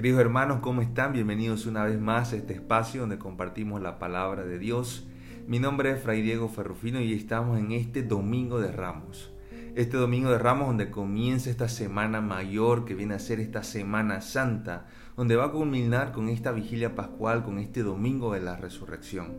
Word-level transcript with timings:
Queridos 0.00 0.20
hermanos, 0.22 0.60
¿cómo 0.62 0.80
están? 0.80 1.12
Bienvenidos 1.12 1.66
una 1.66 1.84
vez 1.84 2.00
más 2.00 2.32
a 2.32 2.36
este 2.36 2.54
espacio 2.54 3.02
donde 3.02 3.18
compartimos 3.18 3.82
la 3.82 3.98
palabra 3.98 4.46
de 4.46 4.58
Dios. 4.58 5.06
Mi 5.46 5.58
nombre 5.58 5.90
es 5.90 6.02
Fray 6.02 6.22
Diego 6.22 6.48
Ferrufino 6.48 7.02
y 7.02 7.12
estamos 7.12 7.58
en 7.58 7.72
este 7.72 8.02
Domingo 8.02 8.60
de 8.60 8.72
Ramos. 8.72 9.30
Este 9.74 9.98
Domingo 9.98 10.30
de 10.30 10.38
Ramos 10.38 10.68
donde 10.68 10.90
comienza 10.90 11.50
esta 11.50 11.68
semana 11.68 12.22
mayor 12.22 12.86
que 12.86 12.94
viene 12.94 13.12
a 13.12 13.18
ser 13.18 13.40
esta 13.40 13.62
Semana 13.62 14.22
Santa, 14.22 14.86
donde 15.18 15.36
va 15.36 15.44
a 15.44 15.52
culminar 15.52 16.12
con 16.12 16.30
esta 16.30 16.50
vigilia 16.52 16.94
pascual, 16.94 17.44
con 17.44 17.58
este 17.58 17.82
Domingo 17.82 18.32
de 18.32 18.40
la 18.40 18.56
Resurrección. 18.56 19.34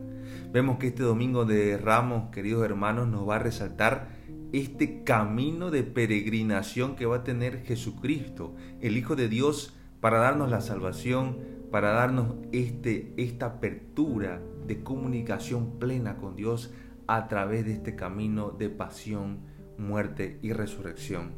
Vemos 0.52 0.78
que 0.78 0.86
este 0.86 1.02
Domingo 1.02 1.44
de 1.44 1.76
Ramos, 1.76 2.30
queridos 2.30 2.64
hermanos, 2.64 3.08
nos 3.08 3.28
va 3.28 3.34
a 3.34 3.40
resaltar 3.40 4.10
este 4.52 5.02
camino 5.02 5.72
de 5.72 5.82
peregrinación 5.82 6.94
que 6.94 7.06
va 7.06 7.16
a 7.16 7.24
tener 7.24 7.64
Jesucristo, 7.64 8.54
el 8.80 8.96
Hijo 8.96 9.16
de 9.16 9.28
Dios, 9.28 9.76
para 10.02 10.18
darnos 10.18 10.50
la 10.50 10.60
salvación, 10.60 11.38
para 11.70 11.92
darnos 11.92 12.34
este, 12.50 13.14
esta 13.16 13.46
apertura 13.46 14.42
de 14.66 14.82
comunicación 14.82 15.78
plena 15.78 16.16
con 16.16 16.34
Dios 16.34 16.74
a 17.06 17.28
través 17.28 17.64
de 17.64 17.72
este 17.72 17.94
camino 17.94 18.50
de 18.50 18.68
pasión, 18.68 19.38
muerte 19.78 20.40
y 20.42 20.52
resurrección. 20.52 21.30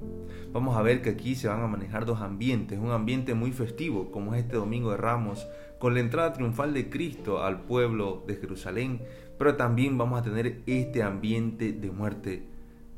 Vamos 0.51 0.79
a 0.79 0.83
ver 0.83 1.03
que 1.03 1.11
aquí 1.11 1.35
se 1.35 1.47
van 1.47 1.61
a 1.61 1.67
manejar 1.67 2.07
dos 2.07 2.23
ambientes, 2.23 2.79
un 2.79 2.91
ambiente 2.91 3.35
muy 3.35 3.53
festivo 3.53 4.11
como 4.11 4.35
es 4.35 4.45
este 4.45 4.57
Domingo 4.57 4.93
de 4.93 4.97
Ramos, 4.97 5.47
con 5.79 5.93
la 5.93 6.01
entrada 6.01 6.33
triunfal 6.33 6.73
de 6.73 6.89
Cristo 6.89 7.43
al 7.43 7.65
pueblo 7.67 8.25
de 8.27 8.37
Jerusalén, 8.37 9.03
pero 9.39 9.57
también 9.57 9.99
vamos 9.99 10.21
a 10.21 10.23
tener 10.23 10.63
este 10.65 11.03
ambiente 11.03 11.75
de 11.75 11.91
muerte, 11.91 12.47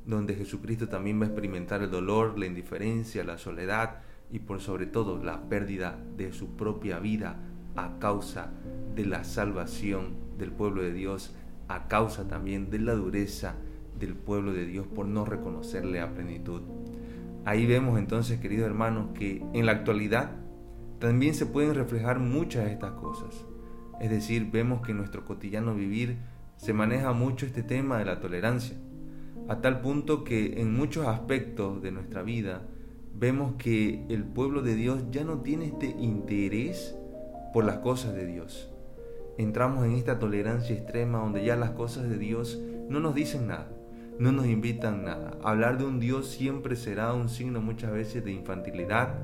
donde 0.04 0.36
Jesucristo 0.36 0.88
también 0.88 1.18
va 1.18 1.24
a 1.24 1.28
experimentar 1.28 1.82
el 1.82 1.90
dolor, 1.90 2.38
la 2.38 2.46
indiferencia, 2.46 3.24
la 3.24 3.36
soledad, 3.36 4.02
y 4.30 4.40
por 4.40 4.60
sobre 4.60 4.86
todo 4.86 5.22
la 5.22 5.48
pérdida 5.48 5.98
de 6.16 6.32
su 6.32 6.56
propia 6.56 6.98
vida 6.98 7.36
a 7.76 7.98
causa 7.98 8.50
de 8.94 9.06
la 9.06 9.24
salvación 9.24 10.14
del 10.38 10.50
pueblo 10.50 10.82
de 10.82 10.92
Dios, 10.92 11.34
a 11.68 11.88
causa 11.88 12.28
también 12.28 12.70
de 12.70 12.78
la 12.78 12.94
dureza 12.94 13.54
del 13.98 14.14
pueblo 14.14 14.52
de 14.52 14.66
Dios 14.66 14.86
por 14.86 15.06
no 15.06 15.24
reconocerle 15.24 16.00
a 16.00 16.14
plenitud. 16.14 16.62
Ahí 17.44 17.66
vemos 17.66 17.98
entonces, 17.98 18.40
queridos 18.40 18.66
hermanos, 18.66 19.10
que 19.14 19.44
en 19.52 19.66
la 19.66 19.72
actualidad 19.72 20.32
también 20.98 21.34
se 21.34 21.46
pueden 21.46 21.74
reflejar 21.74 22.18
muchas 22.18 22.64
de 22.64 22.72
estas 22.72 22.92
cosas. 22.92 23.44
Es 24.00 24.10
decir, 24.10 24.50
vemos 24.50 24.82
que 24.82 24.92
en 24.92 24.98
nuestro 24.98 25.24
cotidiano 25.24 25.74
vivir 25.74 26.16
se 26.56 26.72
maneja 26.72 27.12
mucho 27.12 27.46
este 27.46 27.62
tema 27.62 27.98
de 27.98 28.04
la 28.04 28.20
tolerancia, 28.20 28.76
a 29.48 29.60
tal 29.60 29.80
punto 29.80 30.24
que 30.24 30.60
en 30.60 30.74
muchos 30.74 31.06
aspectos 31.06 31.82
de 31.82 31.92
nuestra 31.92 32.22
vida 32.22 32.62
vemos 33.18 33.54
que 33.56 34.04
el 34.10 34.24
pueblo 34.24 34.60
de 34.60 34.74
Dios 34.74 35.04
ya 35.10 35.24
no 35.24 35.40
tiene 35.40 35.66
este 35.66 35.86
interés 35.86 36.94
por 37.54 37.64
las 37.64 37.78
cosas 37.78 38.14
de 38.14 38.26
Dios. 38.26 38.70
Entramos 39.38 39.86
en 39.86 39.92
esta 39.92 40.18
tolerancia 40.18 40.76
extrema 40.76 41.18
donde 41.18 41.44
ya 41.44 41.56
las 41.56 41.70
cosas 41.70 42.08
de 42.10 42.18
Dios 42.18 42.60
no 42.90 43.00
nos 43.00 43.14
dicen 43.14 43.46
nada, 43.46 43.70
no 44.18 44.32
nos 44.32 44.46
invitan 44.46 45.04
nada. 45.04 45.38
Hablar 45.42 45.78
de 45.78 45.84
un 45.86 45.98
Dios 45.98 46.28
siempre 46.28 46.76
será 46.76 47.14
un 47.14 47.30
signo 47.30 47.62
muchas 47.62 47.90
veces 47.90 48.22
de 48.22 48.32
infantilidad, 48.32 49.14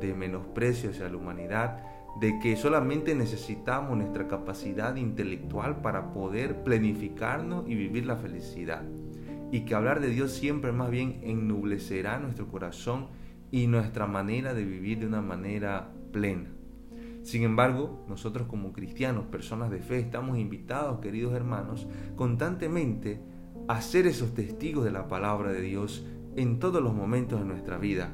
de 0.00 0.14
menosprecio 0.14 0.90
hacia 0.90 1.10
la 1.10 1.16
humanidad, 1.16 1.82
de 2.20 2.38
que 2.38 2.56
solamente 2.56 3.14
necesitamos 3.14 3.96
nuestra 3.98 4.26
capacidad 4.26 4.96
intelectual 4.96 5.82
para 5.82 6.12
poder 6.12 6.62
planificarnos 6.62 7.68
y 7.68 7.74
vivir 7.74 8.06
la 8.06 8.16
felicidad. 8.16 8.82
Y 9.50 9.66
que 9.66 9.74
hablar 9.74 10.00
de 10.00 10.08
Dios 10.08 10.32
siempre 10.32 10.72
más 10.72 10.90
bien 10.90 11.20
ennublecerá 11.22 12.18
nuestro 12.18 12.48
corazón 12.48 13.08
y 13.54 13.68
nuestra 13.68 14.08
manera 14.08 14.52
de 14.52 14.64
vivir 14.64 14.98
de 14.98 15.06
una 15.06 15.22
manera 15.22 15.92
plena. 16.10 16.50
Sin 17.22 17.44
embargo, 17.44 18.04
nosotros 18.08 18.48
como 18.48 18.72
cristianos, 18.72 19.26
personas 19.26 19.70
de 19.70 19.78
fe, 19.78 20.00
estamos 20.00 20.38
invitados, 20.38 20.98
queridos 20.98 21.34
hermanos, 21.34 21.86
constantemente 22.16 23.20
a 23.68 23.80
ser 23.80 24.08
esos 24.08 24.34
testigos 24.34 24.84
de 24.84 24.90
la 24.90 25.06
palabra 25.06 25.52
de 25.52 25.60
Dios 25.60 26.04
en 26.34 26.58
todos 26.58 26.82
los 26.82 26.94
momentos 26.94 27.38
de 27.38 27.46
nuestra 27.46 27.78
vida, 27.78 28.12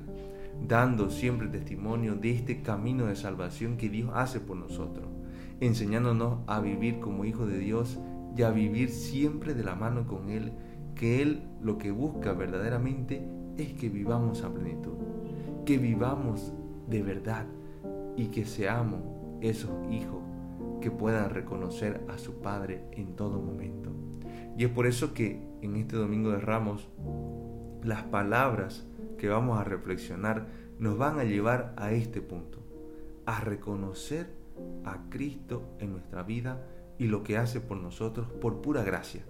dando 0.68 1.08
siempre 1.08 1.48
testimonio 1.48 2.16
de 2.16 2.32
este 2.32 2.60
camino 2.60 3.06
de 3.06 3.16
salvación 3.16 3.78
que 3.78 3.88
Dios 3.88 4.10
hace 4.12 4.40
por 4.40 4.58
nosotros, 4.58 5.08
enseñándonos 5.60 6.40
a 6.48 6.60
vivir 6.60 7.00
como 7.00 7.24
hijos 7.24 7.48
de 7.48 7.60
Dios 7.60 7.98
y 8.36 8.42
a 8.42 8.50
vivir 8.50 8.90
siempre 8.90 9.54
de 9.54 9.64
la 9.64 9.74
mano 9.74 10.06
con 10.06 10.28
Él, 10.28 10.52
que 10.94 11.22
Él 11.22 11.44
lo 11.62 11.78
que 11.78 11.92
busca 11.92 12.34
verdaderamente 12.34 13.26
es 13.56 13.72
que 13.72 13.88
vivamos 13.88 14.44
a 14.44 14.52
plenitud 14.52 15.09
que 15.70 15.78
vivamos 15.78 16.53
de 16.88 17.00
verdad 17.00 17.47
y 18.16 18.26
que 18.26 18.44
seamos 18.44 19.03
esos 19.41 19.70
hijos 19.88 20.20
que 20.81 20.91
puedan 20.91 21.31
reconocer 21.31 22.04
a 22.08 22.19
su 22.19 22.41
Padre 22.41 22.82
en 22.91 23.14
todo 23.14 23.41
momento. 23.41 23.92
Y 24.58 24.64
es 24.64 24.70
por 24.70 24.88
eso 24.88 25.14
que 25.14 25.41
en 25.62 25.76
este 25.76 25.94
Domingo 25.94 26.32
de 26.32 26.41
Ramos 26.41 26.88
las 27.84 28.03
palabras 28.03 28.84
que 29.16 29.28
vamos 29.28 29.60
a 29.60 29.62
reflexionar 29.62 30.48
nos 30.81 30.98
van 30.98 31.20
a 31.20 31.22
llevar 31.22 31.72
a 31.76 31.92
este 31.92 32.20
punto, 32.20 32.58
a 33.25 33.38
reconocer 33.38 34.26
a 34.84 35.08
Cristo 35.08 35.76
en 35.78 35.92
nuestra 35.92 36.25
vida 36.25 36.66
y 36.98 37.06
lo 37.06 37.22
que 37.22 37.37
hace 37.38 37.60
por 37.60 37.76
nosotros 37.76 38.26
por 38.41 38.60
pura 38.60 38.82
gracia. 38.82 39.22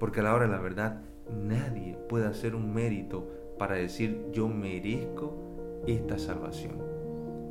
Porque 0.00 0.20
a 0.20 0.22
la 0.22 0.34
hora 0.34 0.46
de 0.46 0.52
la 0.52 0.62
verdad 0.62 1.02
nadie 1.30 1.98
puede 2.08 2.24
hacer 2.24 2.54
un 2.54 2.72
mérito 2.72 3.28
para 3.58 3.74
decir 3.74 4.30
yo 4.32 4.48
merezco 4.48 5.53
esta 5.86 6.18
salvación. 6.18 6.72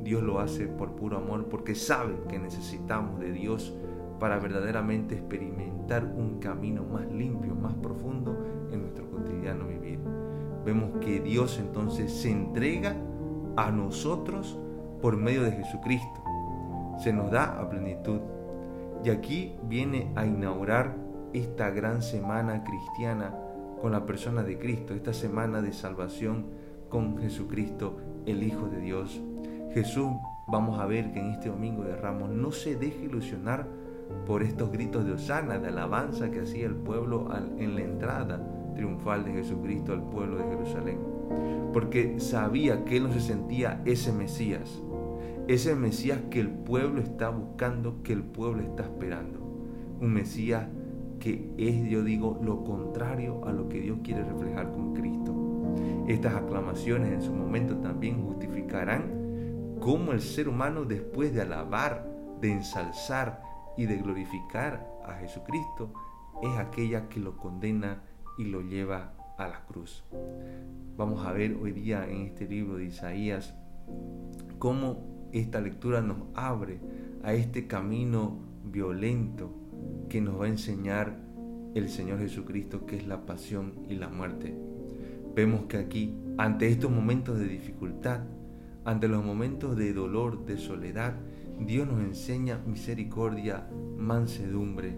Dios 0.02 0.22
lo 0.22 0.38
hace 0.38 0.66
por 0.66 0.92
puro 0.92 1.16
amor 1.16 1.46
porque 1.46 1.74
sabe 1.74 2.14
que 2.28 2.38
necesitamos 2.38 3.18
de 3.20 3.32
Dios 3.32 3.74
para 4.20 4.38
verdaderamente 4.38 5.14
experimentar 5.14 6.04
un 6.04 6.38
camino 6.38 6.84
más 6.84 7.10
limpio, 7.10 7.54
más 7.54 7.74
profundo 7.74 8.36
en 8.70 8.82
nuestro 8.82 9.10
cotidiano 9.10 9.66
vivir. 9.66 9.98
Vemos 10.64 10.98
que 11.00 11.20
Dios 11.20 11.58
entonces 11.58 12.12
se 12.12 12.30
entrega 12.30 12.94
a 13.56 13.70
nosotros 13.70 14.58
por 15.00 15.16
medio 15.16 15.42
de 15.42 15.52
Jesucristo. 15.52 16.22
Se 17.02 17.12
nos 17.12 17.30
da 17.30 17.60
a 17.60 17.68
plenitud. 17.68 18.20
Y 19.04 19.10
aquí 19.10 19.54
viene 19.64 20.12
a 20.14 20.24
inaugurar 20.26 20.96
esta 21.32 21.70
gran 21.70 22.02
semana 22.02 22.64
cristiana 22.64 23.34
con 23.80 23.92
la 23.92 24.06
persona 24.06 24.42
de 24.42 24.58
Cristo, 24.58 24.94
esta 24.94 25.12
semana 25.12 25.60
de 25.60 25.72
salvación 25.72 26.46
con 26.88 27.18
Jesucristo 27.18 27.98
el 28.26 28.42
Hijo 28.42 28.68
de 28.68 28.80
Dios. 28.80 29.20
Jesús, 29.72 30.12
vamos 30.46 30.78
a 30.78 30.86
ver 30.86 31.12
que 31.12 31.20
en 31.20 31.30
este 31.30 31.48
domingo 31.48 31.82
de 31.82 31.96
Ramos 31.96 32.30
no 32.30 32.52
se 32.52 32.76
deje 32.76 33.04
ilusionar 33.04 33.66
por 34.26 34.42
estos 34.42 34.70
gritos 34.70 35.04
de 35.04 35.12
Osana, 35.12 35.58
de 35.58 35.68
alabanza 35.68 36.30
que 36.30 36.40
hacía 36.40 36.66
el 36.66 36.74
pueblo 36.74 37.28
en 37.58 37.74
la 37.74 37.82
entrada 37.82 38.40
triunfal 38.74 39.24
de 39.24 39.32
Jesucristo 39.32 39.92
al 39.92 40.02
pueblo 40.02 40.36
de 40.38 40.44
Jerusalén. 40.44 40.98
Porque 41.72 42.20
sabía 42.20 42.84
que 42.84 42.98
él 42.98 43.04
no 43.04 43.12
se 43.12 43.20
sentía 43.20 43.82
ese 43.84 44.12
Mesías, 44.12 44.82
ese 45.48 45.74
Mesías 45.74 46.20
que 46.30 46.40
el 46.40 46.50
pueblo 46.50 47.00
está 47.00 47.30
buscando, 47.30 48.02
que 48.02 48.12
el 48.12 48.22
pueblo 48.22 48.62
está 48.62 48.84
esperando. 48.84 49.40
Un 50.00 50.12
Mesías 50.12 50.68
que 51.18 51.50
es, 51.56 51.88
yo 51.88 52.04
digo, 52.04 52.38
lo 52.42 52.64
contrario 52.64 53.46
a 53.46 53.52
lo 53.52 53.68
que 53.68 53.80
Dios 53.80 53.98
quiere 54.02 54.22
reflejar 54.24 54.72
con 54.72 54.94
Cristo. 54.94 55.43
Estas 56.06 56.34
aclamaciones 56.34 57.12
en 57.12 57.22
su 57.22 57.32
momento 57.32 57.78
también 57.78 58.22
justificarán 58.22 59.76
cómo 59.80 60.12
el 60.12 60.20
ser 60.20 60.48
humano 60.48 60.84
después 60.84 61.32
de 61.32 61.40
alabar, 61.40 62.06
de 62.42 62.52
ensalzar 62.52 63.42
y 63.78 63.86
de 63.86 63.96
glorificar 63.96 64.86
a 65.06 65.14
Jesucristo 65.14 65.92
es 66.42 66.58
aquella 66.58 67.08
que 67.08 67.20
lo 67.20 67.38
condena 67.38 68.02
y 68.36 68.44
lo 68.44 68.60
lleva 68.60 69.14
a 69.38 69.48
la 69.48 69.64
cruz. 69.64 70.04
Vamos 70.96 71.26
a 71.26 71.32
ver 71.32 71.56
hoy 71.60 71.72
día 71.72 72.06
en 72.06 72.22
este 72.22 72.46
libro 72.46 72.76
de 72.76 72.84
Isaías 72.84 73.54
cómo 74.58 75.30
esta 75.32 75.60
lectura 75.60 76.02
nos 76.02 76.18
abre 76.34 76.80
a 77.22 77.32
este 77.32 77.66
camino 77.66 78.38
violento 78.64 79.50
que 80.10 80.20
nos 80.20 80.38
va 80.38 80.44
a 80.44 80.48
enseñar 80.48 81.16
el 81.74 81.88
Señor 81.88 82.18
Jesucristo, 82.18 82.84
que 82.84 82.96
es 82.96 83.06
la 83.06 83.24
pasión 83.24 83.86
y 83.88 83.94
la 83.94 84.08
muerte 84.08 84.54
Vemos 85.34 85.62
que 85.62 85.78
aquí, 85.78 86.14
ante 86.38 86.68
estos 86.68 86.90
momentos 86.90 87.38
de 87.38 87.48
dificultad, 87.48 88.20
ante 88.84 89.08
los 89.08 89.24
momentos 89.24 89.76
de 89.76 89.92
dolor, 89.92 90.44
de 90.44 90.58
soledad, 90.58 91.14
Dios 91.58 91.88
nos 91.88 92.00
enseña 92.00 92.60
misericordia, 92.66 93.68
mansedumbre 93.96 94.96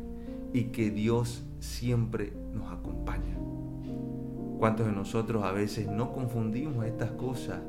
y 0.52 0.64
que 0.64 0.90
Dios 0.90 1.44
siempre 1.58 2.32
nos 2.52 2.70
acompaña. 2.70 3.36
¿Cuántos 4.58 4.86
de 4.86 4.92
nosotros 4.92 5.44
a 5.44 5.52
veces 5.52 5.88
no 5.88 6.12
confundimos 6.12 6.84
estas 6.84 7.12
cosas 7.12 7.60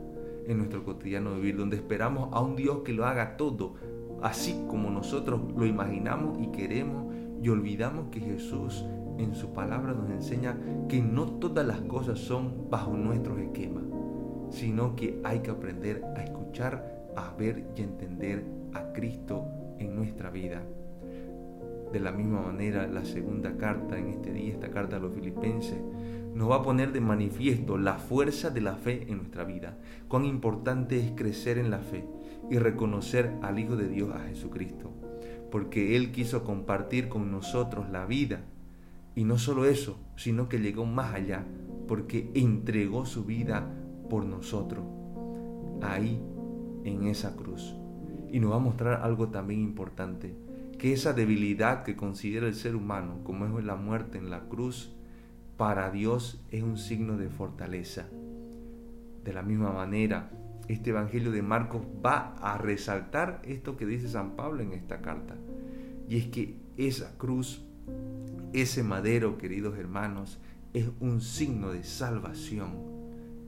en 0.45 0.57
nuestro 0.57 0.83
cotidiano 0.83 1.35
vivir, 1.35 1.57
donde 1.57 1.75
esperamos 1.77 2.29
a 2.33 2.41
un 2.41 2.55
Dios 2.55 2.79
que 2.83 2.93
lo 2.93 3.05
haga 3.05 3.37
todo, 3.37 3.75
así 4.21 4.65
como 4.69 4.89
nosotros 4.89 5.41
lo 5.55 5.65
imaginamos 5.65 6.39
y 6.41 6.47
queremos, 6.47 7.13
y 7.41 7.49
olvidamos 7.49 8.07
que 8.09 8.19
Jesús 8.19 8.85
en 9.17 9.35
su 9.35 9.53
palabra 9.53 9.93
nos 9.93 10.09
enseña 10.09 10.57
que 10.87 11.01
no 11.01 11.25
todas 11.33 11.65
las 11.65 11.81
cosas 11.81 12.19
son 12.19 12.69
bajo 12.69 12.93
nuestros 12.93 13.39
esquemas, 13.39 13.83
sino 14.49 14.95
que 14.95 15.19
hay 15.23 15.39
que 15.39 15.51
aprender 15.51 16.03
a 16.15 16.23
escuchar 16.23 16.97
a 17.15 17.33
ver 17.37 17.65
y 17.75 17.81
entender 17.81 18.45
a 18.73 18.93
Cristo 18.93 19.45
en 19.79 19.95
nuestra 19.95 20.29
vida. 20.29 20.61
De 21.91 21.99
la 21.99 22.11
misma 22.11 22.41
manera, 22.41 22.87
la 22.87 23.05
segunda 23.05 23.57
carta 23.57 23.97
en 23.97 24.09
este 24.09 24.33
día, 24.33 24.53
esta 24.53 24.69
carta 24.69 24.97
a 24.97 24.99
los 24.99 25.13
filipenses, 25.13 25.79
nos 26.33 26.51
va 26.51 26.57
a 26.57 26.63
poner 26.63 26.91
de 26.91 27.01
manifiesto 27.01 27.77
la 27.77 27.95
fuerza 27.95 28.49
de 28.49 28.61
la 28.61 28.75
fe 28.75 29.07
en 29.09 29.17
nuestra 29.17 29.43
vida. 29.43 29.77
Cuán 30.07 30.25
importante 30.25 30.99
es 30.99 31.13
crecer 31.15 31.57
en 31.57 31.71
la 31.71 31.79
fe 31.79 32.05
y 32.49 32.59
reconocer 32.59 33.33
al 33.41 33.57
Hijo 33.57 33.75
de 33.75 33.87
Dios, 33.87 34.13
a 34.13 34.19
Jesucristo, 34.27 34.91
porque 35.49 35.95
Él 35.95 36.11
quiso 36.11 36.43
compartir 36.43 37.09
con 37.09 37.31
nosotros 37.31 37.89
la 37.89 38.05
vida. 38.05 38.41
Y 39.17 39.23
no 39.23 39.39
solo 39.39 39.65
eso, 39.65 39.97
sino 40.15 40.47
que 40.47 40.59
llegó 40.59 40.85
más 40.85 41.15
allá, 41.15 41.43
porque 41.87 42.29
entregó 42.35 43.07
su 43.07 43.25
vida 43.25 43.67
por 44.11 44.23
nosotros, 44.25 44.85
ahí 45.81 46.21
en 46.83 47.07
esa 47.07 47.35
cruz. 47.35 47.75
Y 48.31 48.39
nos 48.39 48.51
va 48.51 48.57
a 48.57 48.59
mostrar 48.59 49.01
algo 49.01 49.29
también 49.29 49.61
importante, 49.61 50.35
que 50.77 50.93
esa 50.93 51.13
debilidad 51.13 51.81
que 51.81 51.95
considera 51.95 52.45
el 52.45 52.53
ser 52.53 52.75
humano, 52.75 53.21
como 53.23 53.57
es 53.57 53.65
la 53.65 53.75
muerte 53.75 54.19
en 54.19 54.29
la 54.29 54.41
cruz, 54.49 54.93
para 55.57 55.89
Dios 55.89 56.39
es 56.51 56.61
un 56.61 56.77
signo 56.77 57.17
de 57.17 57.29
fortaleza. 57.29 58.05
De 59.23 59.33
la 59.33 59.41
misma 59.41 59.71
manera, 59.71 60.29
este 60.67 60.91
Evangelio 60.91 61.31
de 61.31 61.41
Marcos 61.41 61.81
va 62.05 62.35
a 62.35 62.59
resaltar 62.59 63.41
esto 63.45 63.77
que 63.77 63.87
dice 63.87 64.09
San 64.09 64.35
Pablo 64.35 64.61
en 64.61 64.73
esta 64.73 65.01
carta. 65.01 65.33
Y 66.07 66.17
es 66.17 66.27
que 66.27 66.59
esa 66.77 67.17
cruz, 67.17 67.63
ese 68.53 68.83
madero, 68.83 69.37
queridos 69.37 69.77
hermanos, 69.77 70.39
es 70.73 70.89
un 70.99 71.21
signo 71.21 71.71
de 71.71 71.83
salvación, 71.83 72.71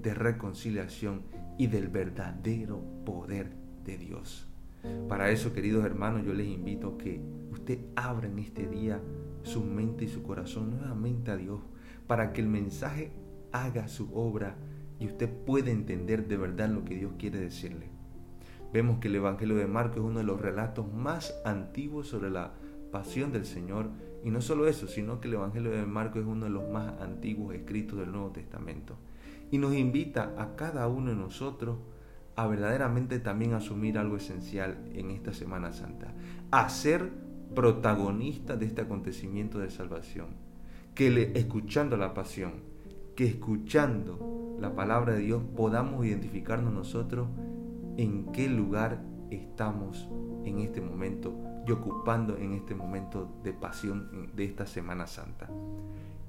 de 0.01 0.13
reconciliación 0.13 1.21
y 1.57 1.67
del 1.67 1.87
verdadero 1.87 2.81
poder 3.05 3.51
de 3.85 3.97
Dios. 3.97 4.47
Para 5.07 5.29
eso, 5.29 5.53
queridos 5.53 5.85
hermanos, 5.85 6.25
yo 6.25 6.33
les 6.33 6.47
invito 6.47 6.95
a 6.95 6.97
que 6.97 7.21
usted 7.51 7.79
abra 7.95 8.27
en 8.27 8.39
este 8.39 8.65
día 8.67 9.01
su 9.43 9.63
mente 9.63 10.05
y 10.05 10.07
su 10.07 10.23
corazón 10.23 10.71
nuevamente 10.71 11.31
a 11.31 11.37
Dios, 11.37 11.59
para 12.07 12.31
que 12.31 12.41
el 12.41 12.47
mensaje 12.47 13.11
haga 13.51 13.87
su 13.87 14.13
obra 14.13 14.55
y 14.99 15.07
usted 15.07 15.29
pueda 15.29 15.71
entender 15.71 16.27
de 16.27 16.37
verdad 16.37 16.69
lo 16.69 16.85
que 16.85 16.95
Dios 16.95 17.13
quiere 17.17 17.39
decirle. 17.39 17.87
Vemos 18.71 18.99
que 18.99 19.07
el 19.07 19.15
Evangelio 19.15 19.55
de 19.55 19.67
Marcos 19.67 19.97
es 19.97 20.03
uno 20.03 20.19
de 20.19 20.25
los 20.25 20.39
relatos 20.39 20.91
más 20.93 21.35
antiguos 21.43 22.07
sobre 22.07 22.29
la 22.29 22.53
pasión 22.91 23.31
del 23.31 23.45
Señor. 23.45 23.89
Y 24.23 24.31
no 24.31 24.41
solo 24.41 24.67
eso, 24.67 24.87
sino 24.87 25.19
que 25.19 25.27
el 25.27 25.35
Evangelio 25.35 25.71
de 25.71 25.85
Marcos 25.85 26.21
es 26.21 26.27
uno 26.27 26.45
de 26.45 26.51
los 26.51 26.69
más 26.69 26.99
antiguos 27.01 27.55
escritos 27.55 27.99
del 27.99 28.11
Nuevo 28.11 28.31
Testamento. 28.31 28.95
Y 29.51 29.57
nos 29.57 29.73
invita 29.73 30.33
a 30.37 30.55
cada 30.55 30.87
uno 30.87 31.09
de 31.09 31.15
nosotros 31.15 31.77
a 32.35 32.47
verdaderamente 32.47 33.19
también 33.19 33.53
asumir 33.53 33.97
algo 33.97 34.15
esencial 34.15 34.77
en 34.93 35.11
esta 35.11 35.33
Semana 35.33 35.73
Santa, 35.73 36.13
a 36.51 36.69
ser 36.69 37.09
protagonista 37.53 38.55
de 38.55 38.65
este 38.65 38.81
acontecimiento 38.81 39.59
de 39.59 39.69
salvación, 39.69 40.27
que 40.95 41.09
le, 41.09 41.37
escuchando 41.37 41.97
la 41.97 42.13
pasión, 42.13 42.53
que 43.15 43.25
escuchando 43.25 44.57
la 44.59 44.75
palabra 44.75 45.13
de 45.13 45.19
Dios 45.19 45.43
podamos 45.55 46.05
identificarnos 46.05 46.73
nosotros 46.73 47.27
en 47.97 48.31
qué 48.31 48.47
lugar 48.47 49.01
estamos 49.29 50.07
en 50.45 50.59
este 50.59 50.79
momento 50.79 51.33
y 51.67 51.71
ocupando 51.71 52.37
en 52.37 52.53
este 52.53 52.75
momento 52.75 53.39
de 53.43 53.53
pasión 53.53 54.31
de 54.35 54.45
esta 54.45 54.65
Semana 54.65 55.07
Santa. 55.07 55.49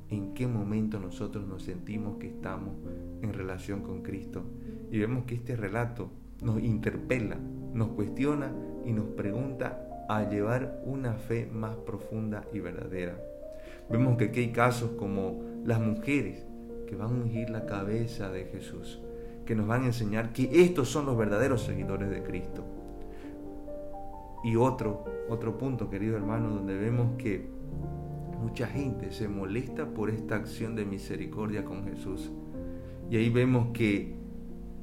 En 0.09 0.35
qué 0.35 0.47
momento 0.47 0.99
nosotros 0.99 1.47
nos 1.47 1.63
sentimos 1.63 2.17
que 2.19 2.29
estamos 2.29 2.75
en 3.23 3.33
relación 3.33 3.83
con 3.83 4.03
Cristo 4.03 4.43
y 4.91 4.99
vemos 4.99 5.25
que 5.25 5.37
este 5.37 5.55
relato 5.55 6.11
nos 6.43 6.61
interpela, 6.61 7.37
nos 7.73 7.91
cuestiona 7.91 8.53
y 8.85 8.93
nos 8.93 9.07
pregunta 9.07 9.87
a 10.09 10.29
llevar 10.29 10.83
una 10.85 11.15
fe 11.15 11.47
más 11.47 11.77
profunda 11.77 12.45
y 12.53 12.59
verdadera. 12.59 13.17
Vemos 13.89 14.17
que 14.17 14.25
aquí 14.25 14.41
hay 14.41 14.53
casos 14.53 14.91
como 14.99 15.43
las 15.65 15.81
mujeres 15.81 16.45
que 16.89 16.97
van 16.97 17.11
a 17.11 17.23
ungir 17.23 17.51
la 17.51 17.67
cabeza 17.67 18.31
de 18.31 18.47
Jesús, 18.47 19.01
que 19.47 19.55
nos 19.55 19.69
van 19.69 19.83
a 19.83 19.87
enseñar 19.87 20.33
que 20.33 20.63
estos 20.63 20.89
son 20.89 21.07
los 21.07 21.17
verdaderos 21.17 21.63
seguidores 21.63 22.11
de 22.11 22.23
Cristo. 22.25 22.65
Y 24.43 24.57
otro, 24.57 25.05
otro 25.29 25.59
punto, 25.59 25.91
querido 25.91 26.17
hermano, 26.17 26.51
donde 26.51 26.77
vemos 26.77 27.17
que 27.19 27.49
mucha 28.41 28.67
gente 28.67 29.13
se 29.13 29.29
molesta 29.29 29.93
por 29.93 30.11
esta 30.11 30.37
acción 30.37 30.75
de 30.75 30.85
misericordia 30.85 31.65
con 31.65 31.85
Jesús. 31.85 32.31
Y 33.11 33.17
ahí 33.17 33.29
vemos 33.29 33.69
que 33.73 34.21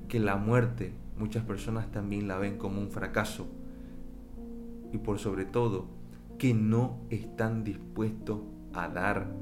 que 0.08 0.20
la 0.20 0.38
muerte 0.38 0.94
muchas 1.18 1.44
personas 1.44 1.92
también 1.92 2.28
la 2.28 2.38
ven 2.38 2.58
como 2.58 2.80
un 2.80 2.90
fracaso 2.90 3.48
y 4.94 4.98
por 5.00 5.20
sobre 5.20 5.46
todo 5.46 5.88
que 6.38 6.54
no 6.54 7.00
están 7.10 7.64
dispuestos 7.64 8.42
a 8.74 8.88
dar 8.88 9.34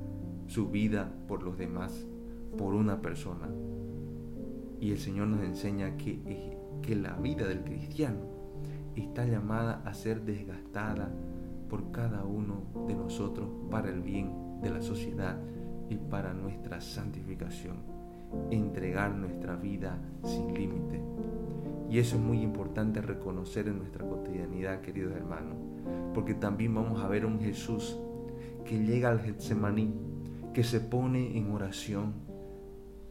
su 0.47 0.69
vida 0.69 1.11
por 1.27 1.43
los 1.43 1.57
demás, 1.57 2.07
por 2.57 2.73
una 2.73 3.01
persona. 3.01 3.49
Y 4.79 4.91
el 4.91 4.97
Señor 4.97 5.27
nos 5.27 5.43
enseña 5.43 5.97
que, 5.97 6.57
que 6.81 6.95
la 6.95 7.13
vida 7.17 7.47
del 7.47 7.63
cristiano 7.63 8.34
está 8.95 9.25
llamada 9.25 9.81
a 9.85 9.93
ser 9.93 10.21
desgastada 10.21 11.11
por 11.69 11.91
cada 11.91 12.23
uno 12.23 12.63
de 12.87 12.95
nosotros 12.95 13.49
para 13.69 13.89
el 13.89 14.01
bien 14.01 14.61
de 14.61 14.69
la 14.69 14.81
sociedad 14.81 15.37
y 15.89 15.97
para 15.97 16.33
nuestra 16.33 16.81
santificación 16.81 17.95
entregar 18.51 19.15
nuestra 19.15 19.55
vida 19.55 19.97
sin 20.23 20.53
límite. 20.53 21.01
Y 21.89 21.99
eso 21.99 22.15
es 22.15 22.21
muy 22.21 22.41
importante 22.41 23.01
reconocer 23.01 23.67
en 23.67 23.77
nuestra 23.77 24.05
cotidianidad, 24.05 24.81
queridos 24.81 25.13
hermanos, 25.15 25.57
porque 26.13 26.33
también 26.33 26.73
vamos 26.73 27.01
a 27.03 27.07
ver 27.07 27.25
un 27.25 27.39
Jesús 27.39 27.97
que 28.65 28.83
llega 28.83 29.11
al 29.11 29.19
Getsemaní, 29.19 29.93
que 30.53 30.63
se 30.63 30.79
pone 30.79 31.37
en 31.37 31.51
oración 31.51 32.13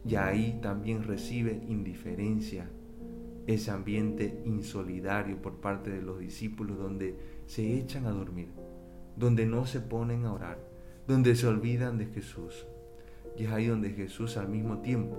y 0.05 0.15
ahí 0.15 0.59
también 0.61 1.03
recibe 1.03 1.63
indiferencia, 1.67 2.69
ese 3.47 3.71
ambiente 3.71 4.41
insolidario 4.45 5.41
por 5.41 5.55
parte 5.55 5.91
de 5.91 6.01
los 6.01 6.19
discípulos 6.19 6.77
donde 6.77 7.15
se 7.45 7.77
echan 7.77 8.05
a 8.05 8.11
dormir, 8.11 8.49
donde 9.15 9.45
no 9.45 9.65
se 9.65 9.81
ponen 9.81 10.25
a 10.25 10.33
orar, 10.33 10.59
donde 11.07 11.35
se 11.35 11.47
olvidan 11.47 11.97
de 11.97 12.07
Jesús. 12.07 12.65
Y 13.37 13.45
es 13.45 13.51
ahí 13.51 13.67
donde 13.67 13.91
Jesús 13.91 14.37
al 14.37 14.49
mismo 14.49 14.79
tiempo, 14.79 15.17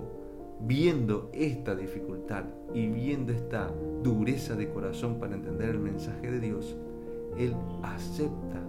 viendo 0.61 1.29
esta 1.33 1.75
dificultad 1.75 2.45
y 2.73 2.87
viendo 2.87 3.31
esta 3.31 3.71
dureza 4.03 4.55
de 4.55 4.69
corazón 4.69 5.19
para 5.19 5.35
entender 5.35 5.69
el 5.69 5.79
mensaje 5.79 6.29
de 6.29 6.39
Dios, 6.39 6.75
Él 7.37 7.55
acepta 7.83 8.61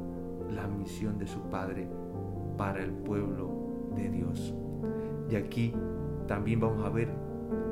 la 0.55 0.69
misión 0.69 1.19
de 1.19 1.27
su 1.27 1.41
Padre 1.51 1.89
para 2.57 2.83
el 2.83 2.91
pueblo 2.91 3.51
de 3.97 4.09
Dios. 4.11 4.55
Y 5.31 5.37
aquí 5.37 5.73
también 6.27 6.61
vamos 6.61 6.85
a 6.85 6.91
ver 6.91 7.09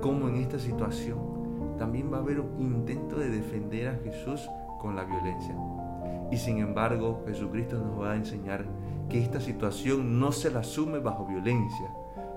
cómo 0.01 0.29
en 0.29 0.37
esta 0.37 0.59
situación 0.59 1.46
también 1.79 2.13
va 2.13 2.19
a 2.19 2.21
haber 2.21 2.41
un 2.41 2.61
intento 2.61 3.19
de 3.19 3.29
defender 3.29 3.89
a 3.89 3.99
Jesús 4.05 4.49
con 4.79 4.97
la 4.97 5.05
violencia. 5.05 5.55
Y 6.31 6.37
sin 6.37 6.59
embargo, 6.59 7.23
Jesucristo 7.27 7.79
nos 7.79 8.01
va 8.01 8.13
a 8.13 8.17
enseñar 8.17 8.65
que 9.09 9.23
esta 9.23 9.41
situación 9.41 10.19
no 10.19 10.33
se 10.33 10.51
la 10.51 10.61
asume 10.61 10.99
bajo 10.99 11.27
violencia, 11.27 11.89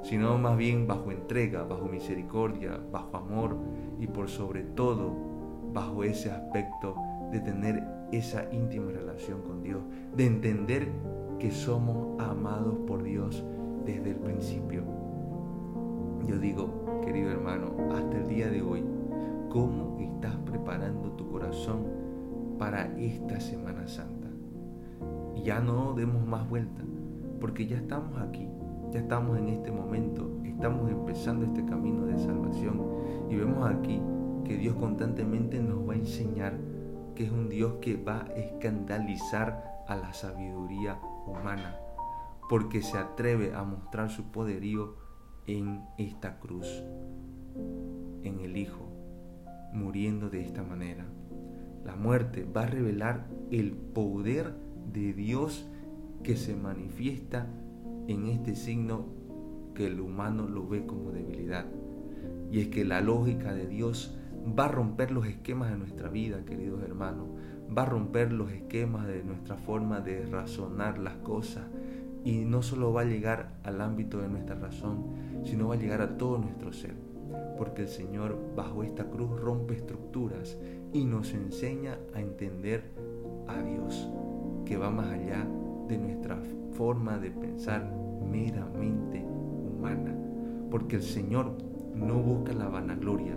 sino 0.03 0.37
más 0.37 0.57
bien 0.57 0.87
bajo 0.87 1.11
entrega, 1.11 1.63
bajo 1.63 1.85
misericordia, 1.85 2.79
bajo 2.91 3.17
amor 3.17 3.57
y 3.99 4.07
por 4.07 4.29
sobre 4.29 4.63
todo 4.63 5.13
bajo 5.73 6.03
ese 6.03 6.31
aspecto 6.31 6.95
de 7.31 7.39
tener 7.39 7.83
esa 8.11 8.51
íntima 8.51 8.91
relación 8.91 9.41
con 9.41 9.61
Dios, 9.61 9.81
de 10.15 10.25
entender 10.25 10.87
que 11.37 11.51
somos 11.51 12.19
amados 12.21 12.75
por 12.87 13.03
Dios 13.03 13.43
desde 13.85 14.11
el 14.11 14.17
principio. 14.17 14.83
Yo 16.27 16.37
digo, 16.37 17.01
querido 17.03 17.31
hermano, 17.31 17.73
hasta 17.91 18.17
el 18.17 18.27
día 18.27 18.49
de 18.49 18.61
hoy, 18.61 18.83
¿cómo 19.49 19.97
estás 19.99 20.35
preparando 20.45 21.11
tu 21.11 21.29
corazón 21.29 21.85
para 22.57 22.97
esta 22.97 23.39
Semana 23.39 23.87
Santa? 23.87 24.19
ya 25.43 25.59
no 25.59 25.93
demos 25.93 26.25
más 26.25 26.47
vuelta, 26.49 26.83
porque 27.39 27.65
ya 27.67 27.77
estamos 27.77 28.19
aquí, 28.19 28.47
ya 28.91 28.99
estamos 28.99 29.37
en 29.37 29.49
este 29.49 29.71
momento, 29.71 30.29
estamos 30.43 30.89
empezando 30.89 31.45
este 31.45 31.65
camino 31.65 32.05
de 32.05 32.17
salvación 32.17 32.81
y 33.29 33.35
vemos 33.35 33.65
aquí 33.65 34.01
que 34.43 34.57
Dios 34.57 34.75
constantemente 34.75 35.59
nos 35.59 35.87
va 35.87 35.93
a 35.93 35.97
enseñar 35.97 36.57
que 37.15 37.25
es 37.25 37.31
un 37.31 37.49
Dios 37.49 37.75
que 37.81 37.95
va 37.97 38.21
a 38.21 38.33
escandalizar 38.33 39.83
a 39.87 39.95
la 39.95 40.13
sabiduría 40.13 40.99
humana, 41.25 41.75
porque 42.49 42.81
se 42.81 42.97
atreve 42.97 43.53
a 43.53 43.63
mostrar 43.63 44.09
su 44.09 44.31
poderío 44.31 44.95
en 45.47 45.81
esta 45.97 46.39
cruz, 46.39 46.67
en 48.23 48.39
el 48.39 48.57
Hijo, 48.57 48.98
muriendo 49.73 50.29
de 50.29 50.41
esta 50.41 50.63
manera. 50.63 51.05
La 51.85 51.95
muerte 51.95 52.45
va 52.45 52.63
a 52.63 52.67
revelar 52.67 53.27
el 53.51 53.71
poder 53.71 54.53
de 54.91 55.13
Dios 55.13 55.67
que 56.23 56.35
se 56.35 56.55
manifiesta 56.55 57.47
en 58.07 58.27
este 58.27 58.55
signo 58.55 59.05
que 59.73 59.87
el 59.87 59.99
humano 59.99 60.47
lo 60.47 60.67
ve 60.67 60.85
como 60.85 61.11
debilidad. 61.11 61.65
Y 62.51 62.59
es 62.59 62.67
que 62.67 62.83
la 62.83 63.01
lógica 63.01 63.53
de 63.53 63.67
Dios 63.67 64.17
va 64.57 64.65
a 64.65 64.69
romper 64.69 65.11
los 65.11 65.27
esquemas 65.27 65.71
de 65.71 65.77
nuestra 65.77 66.09
vida, 66.09 66.43
queridos 66.45 66.81
hermanos, 66.83 67.27
va 67.75 67.83
a 67.83 67.85
romper 67.85 68.31
los 68.31 68.51
esquemas 68.51 69.07
de 69.07 69.23
nuestra 69.23 69.57
forma 69.57 70.01
de 70.01 70.25
razonar 70.25 70.97
las 70.97 71.15
cosas 71.17 71.65
y 72.23 72.39
no 72.39 72.61
solo 72.61 72.91
va 72.91 73.01
a 73.01 73.05
llegar 73.05 73.53
al 73.63 73.81
ámbito 73.81 74.19
de 74.19 74.27
nuestra 74.27 74.55
razón, 74.55 75.05
sino 75.43 75.69
va 75.69 75.75
a 75.75 75.77
llegar 75.77 76.01
a 76.01 76.17
todo 76.17 76.37
nuestro 76.37 76.73
ser, 76.73 76.95
porque 77.57 77.83
el 77.83 77.87
Señor 77.87 78.37
bajo 78.55 78.83
esta 78.83 79.05
cruz 79.09 79.29
rompe 79.39 79.75
estructuras 79.75 80.57
y 80.93 81.05
nos 81.05 81.33
enseña 81.33 81.99
a 82.13 82.21
entender 82.21 82.83
a 83.47 83.61
Dios, 83.61 84.09
que 84.65 84.77
va 84.77 84.89
más 84.89 85.07
allá 85.07 85.47
de 85.87 85.97
nuestra 85.97 86.39
forma 86.71 87.17
de 87.17 87.31
pensar 87.31 87.91
meramente 88.29 89.23
humana, 89.23 90.15
porque 90.69 90.97
el 90.97 91.03
Señor 91.03 91.57
no 91.95 92.15
busca 92.15 92.53
la 92.53 92.69
vanagloria, 92.69 93.35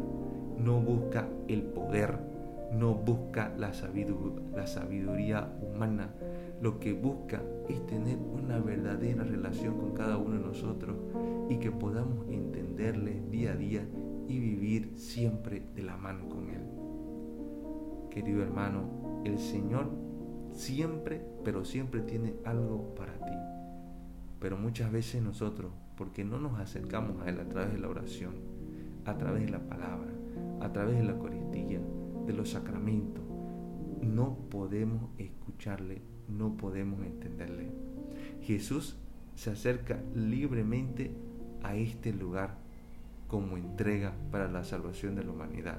no 0.59 0.81
busca 0.81 1.29
el 1.49 1.63
poder, 1.63 2.32
no 2.73 2.95
busca 2.95 3.53
la 3.57 3.73
sabiduría, 3.75 5.53
humana, 5.61 6.15
lo 6.61 6.79
que 6.79 6.93
busca 6.93 7.43
es 7.69 7.85
tener 7.87 8.19
una 8.19 8.59
verdadera 8.59 9.25
relación 9.25 9.79
con 9.79 9.93
cada 9.93 10.17
uno 10.17 10.37
de 10.37 10.47
nosotros 10.47 10.97
y 11.49 11.57
que 11.57 11.71
podamos 11.71 12.27
entenderle 12.29 13.23
día 13.31 13.53
a 13.53 13.57
día 13.57 13.87
y 14.29 14.39
vivir 14.39 14.93
siempre 14.97 15.63
de 15.75 15.83
la 15.83 15.97
mano 15.97 16.29
con 16.29 16.49
Él. 16.49 16.63
Querido 18.11 18.43
hermano, 18.43 19.23
el 19.25 19.39
Señor 19.39 19.91
siempre, 20.53 21.25
pero 21.45 21.65
siempre 21.65 22.01
tiene 22.03 22.35
algo 22.45 22.95
para 22.95 23.15
ti. 23.15 23.33
Pero 24.39 24.57
muchas 24.57 24.91
veces 24.91 25.23
nosotros, 25.23 25.73
porque 25.97 26.25
no 26.25 26.39
nos 26.39 26.59
acercamos 26.59 27.23
a 27.23 27.29
Él 27.29 27.41
a 27.41 27.49
través 27.49 27.73
de 27.73 27.79
la 27.79 27.89
oración, 27.89 28.35
a 29.05 29.17
través 29.17 29.45
de 29.45 29.51
la 29.51 29.61
palabra, 29.61 30.11
a 30.61 30.73
través 30.73 30.97
de 30.97 31.05
la 31.05 31.13
Eucaristía, 31.13 31.42
de 32.27 32.33
los 32.33 32.51
sacramentos, 32.51 33.23
no 34.03 34.37
podemos 34.51 35.11
escucharle 35.19 36.13
no 36.29 36.57
podemos 36.57 37.05
entenderle. 37.05 37.69
Jesús 38.43 38.97
se 39.35 39.51
acerca 39.51 40.03
libremente 40.15 41.13
a 41.63 41.77
este 41.77 42.13
lugar 42.13 42.59
como 43.29 43.57
entrega 43.57 44.15
para 44.31 44.51
la 44.51 44.65
salvación 44.65 45.15
de 45.15 45.25
la 45.25 45.33
humanidad. 45.33 45.79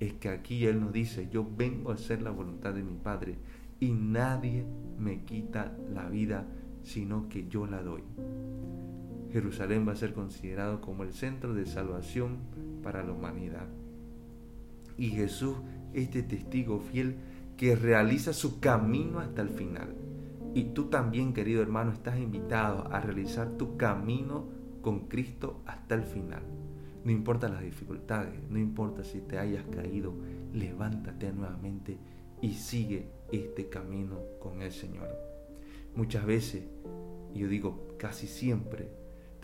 Es 0.00 0.14
que 0.14 0.28
aquí 0.28 0.66
Él 0.66 0.80
nos 0.80 0.92
dice, 0.92 1.28
yo 1.30 1.46
vengo 1.56 1.90
a 1.90 1.94
hacer 1.94 2.22
la 2.22 2.30
voluntad 2.30 2.74
de 2.74 2.82
mi 2.82 2.96
Padre 2.96 3.36
y 3.80 3.92
nadie 3.92 4.64
me 4.98 5.24
quita 5.24 5.76
la 5.92 6.08
vida 6.08 6.46
sino 6.82 7.28
que 7.28 7.48
yo 7.48 7.66
la 7.66 7.82
doy. 7.82 8.02
Jerusalén 9.32 9.88
va 9.88 9.92
a 9.92 9.96
ser 9.96 10.12
considerado 10.12 10.80
como 10.80 11.02
el 11.02 11.12
centro 11.12 11.54
de 11.54 11.66
salvación 11.66 12.38
para 12.82 13.02
la 13.02 13.12
humanidad. 13.12 13.66
Y 14.96 15.08
Jesús, 15.08 15.56
este 15.92 16.22
testigo 16.22 16.80
fiel, 16.80 17.16
que 17.56 17.76
realiza 17.76 18.32
su 18.32 18.60
camino 18.60 19.20
hasta 19.20 19.42
el 19.42 19.48
final. 19.48 19.94
Y 20.54 20.64
tú 20.66 20.84
también, 20.84 21.32
querido 21.32 21.62
hermano, 21.62 21.92
estás 21.92 22.18
invitado 22.18 22.92
a 22.92 23.00
realizar 23.00 23.56
tu 23.56 23.76
camino 23.76 24.48
con 24.82 25.08
Cristo 25.08 25.62
hasta 25.66 25.94
el 25.94 26.02
final. 26.02 26.42
No 27.04 27.10
importa 27.10 27.48
las 27.48 27.62
dificultades, 27.62 28.34
no 28.48 28.58
importa 28.58 29.04
si 29.04 29.20
te 29.20 29.38
hayas 29.38 29.64
caído, 29.66 30.14
levántate 30.52 31.32
nuevamente 31.32 31.98
y 32.40 32.54
sigue 32.54 33.08
este 33.32 33.68
camino 33.68 34.18
con 34.40 34.62
el 34.62 34.72
Señor. 34.72 35.08
Muchas 35.96 36.24
veces, 36.24 36.64
yo 37.34 37.48
digo 37.48 37.94
casi 37.98 38.26
siempre, 38.26 38.88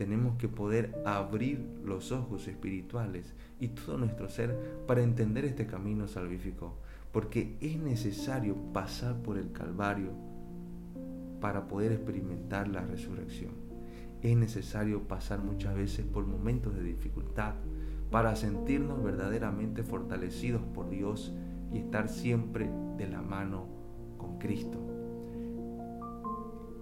tenemos 0.00 0.37
que 0.37 0.49
poder 0.49 0.99
abrir 1.04 1.62
los 1.85 2.11
ojos 2.11 2.49
espirituales 2.49 3.35
y 3.59 3.69
todo 3.69 3.99
nuestro 3.99 4.30
ser 4.30 4.57
para 4.87 5.02
entender 5.02 5.45
este 5.45 5.66
camino 5.66 6.09
salvífico 6.09 6.78
porque 7.12 7.59
es 7.61 7.76
necesario 7.76 8.57
pasar 8.73 9.16
por 9.16 9.37
el 9.37 9.52
Calvario 9.52 10.12
para 11.38 11.69
poder 11.69 11.92
experimentar 11.92 12.66
la 12.69 12.80
resurrección. 12.80 13.50
Es 14.23 14.35
necesario 14.38 15.07
pasar 15.07 15.40
muchas 15.40 15.75
veces 15.75 16.07
por 16.07 16.26
momentos 16.26 16.75
de 16.75 16.83
dificultad 16.83 17.57
para 18.11 18.35
sentirnos 18.37 19.04
verdaderamente 19.04 19.83
fortalecidos 19.83 20.62
por 20.75 20.88
Dios 20.88 21.35
y 21.75 21.76
estar 21.76 22.09
siempre 22.09 22.71
de 22.97 23.07
la 23.07 23.21
mano 23.21 23.66
con 24.16 24.38
Cristo. 24.38 24.89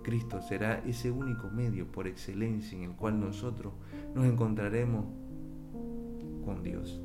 Cristo 0.08 0.40
será 0.40 0.82
ese 0.86 1.10
único 1.10 1.50
medio 1.50 1.92
por 1.92 2.06
excelencia 2.06 2.78
en 2.78 2.84
el 2.84 2.96
cual 2.96 3.20
nosotros 3.20 3.74
nos 4.14 4.24
encontraremos 4.24 5.04
con 6.46 6.62
Dios 6.62 6.98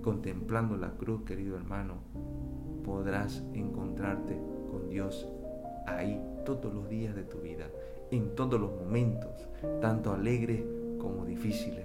contemplando 0.00 0.78
la 0.78 0.92
cruz, 0.92 1.24
querido 1.24 1.56
hermano, 1.56 1.96
podrás 2.86 3.42
encontrarte 3.52 4.34
con 4.70 4.88
Dios 4.88 5.28
ahí 5.86 6.18
todos 6.46 6.72
los 6.72 6.88
días 6.88 7.14
de 7.14 7.24
tu 7.24 7.40
vida, 7.40 7.66
en 8.10 8.34
todos 8.34 8.58
los 8.58 8.70
momentos, 8.70 9.46
tanto 9.82 10.14
alegres 10.14 10.62
como 10.98 11.26
difíciles, 11.26 11.84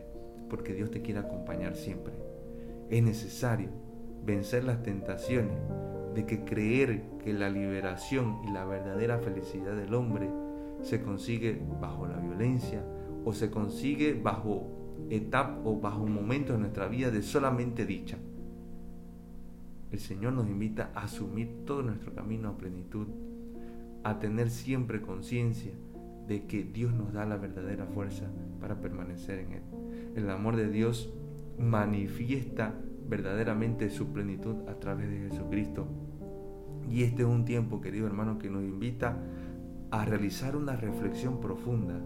porque 0.49 0.73
Dios 0.73 0.91
te 0.91 1.01
quiere 1.01 1.19
acompañar 1.19 1.75
siempre. 1.75 2.13
Es 2.89 3.03
necesario 3.03 3.67
vencer 4.25 4.63
las 4.63 4.81
tentaciones 4.81 5.57
de 6.15 6.25
que 6.25 6.45
creer 6.45 7.03
que 7.23 7.33
la 7.33 7.49
liberación 7.49 8.39
y 8.47 8.51
la 8.51 8.65
verdadera 8.65 9.19
felicidad 9.19 9.75
del 9.75 9.93
hombre 9.93 10.29
se 10.81 11.01
consigue 11.01 11.61
bajo 11.81 12.07
la 12.07 12.17
violencia 12.17 12.83
o 13.25 13.33
se 13.33 13.51
consigue 13.51 14.13
bajo 14.13 14.67
etapa 15.09 15.59
o 15.63 15.79
bajo 15.79 16.01
un 16.01 16.13
momento 16.13 16.53
de 16.53 16.59
nuestra 16.59 16.87
vida 16.87 17.11
de 17.11 17.21
solamente 17.21 17.85
dicha. 17.85 18.17
El 19.91 19.99
Señor 19.99 20.33
nos 20.33 20.47
invita 20.47 20.91
a 20.95 21.03
asumir 21.03 21.65
todo 21.65 21.81
nuestro 21.83 22.13
camino 22.13 22.49
a 22.49 22.57
plenitud, 22.57 23.07
a 24.03 24.19
tener 24.19 24.49
siempre 24.49 25.01
conciencia 25.01 25.73
de 26.27 26.45
que 26.45 26.63
Dios 26.63 26.93
nos 26.93 27.13
da 27.13 27.25
la 27.25 27.37
verdadera 27.37 27.85
fuerza 27.85 28.25
para 28.59 28.79
permanecer 28.81 29.39
en 29.39 29.53
Él. 29.53 29.61
El 30.15 30.29
amor 30.29 30.55
de 30.55 30.69
Dios 30.69 31.13
manifiesta 31.59 32.73
verdaderamente 33.07 33.89
su 33.89 34.11
plenitud 34.11 34.67
a 34.67 34.75
través 34.75 35.09
de 35.09 35.29
Jesucristo. 35.29 35.87
Y 36.89 37.03
este 37.03 37.23
es 37.23 37.27
un 37.27 37.45
tiempo, 37.45 37.81
querido 37.81 38.07
hermano, 38.07 38.37
que 38.37 38.49
nos 38.49 38.63
invita 38.63 39.17
a 39.91 40.05
realizar 40.05 40.55
una 40.55 40.75
reflexión 40.75 41.39
profunda 41.39 41.99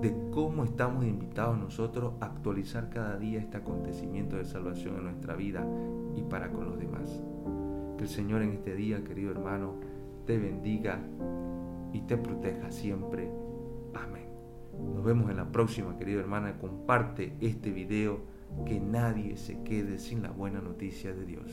de 0.00 0.14
cómo 0.30 0.64
estamos 0.64 1.04
invitados 1.04 1.58
nosotros 1.58 2.14
a 2.20 2.26
actualizar 2.26 2.90
cada 2.90 3.16
día 3.16 3.40
este 3.40 3.56
acontecimiento 3.56 4.36
de 4.36 4.44
salvación 4.44 4.96
en 4.96 5.04
nuestra 5.04 5.34
vida 5.34 5.66
y 6.14 6.22
para 6.22 6.50
con 6.50 6.66
los 6.66 6.78
demás. 6.78 7.22
Que 7.96 8.04
el 8.04 8.08
Señor 8.08 8.42
en 8.42 8.50
este 8.50 8.74
día, 8.74 9.02
querido 9.02 9.30
hermano, 9.30 9.74
te 10.26 10.38
bendiga 10.38 11.00
y 11.92 12.02
te 12.02 12.18
proteja 12.18 12.70
siempre. 12.70 13.30
Amén. 13.94 14.26
Nos 14.94 15.02
vemos 15.02 15.30
en 15.30 15.38
la 15.38 15.50
próxima, 15.50 15.96
querido 15.96 16.20
hermana. 16.20 16.58
Comparte 16.58 17.34
este 17.40 17.70
video, 17.70 18.20
que 18.64 18.80
nadie 18.80 19.36
se 19.36 19.62
quede 19.62 19.98
sin 19.98 20.22
la 20.22 20.30
buena 20.30 20.60
noticia 20.60 21.14
de 21.14 21.26
Dios. 21.26 21.50